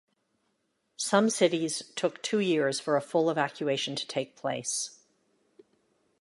[0.97, 4.99] Some cities took two years for a full evacuation to take place.